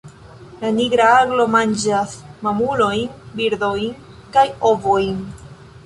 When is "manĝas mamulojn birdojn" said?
1.57-3.89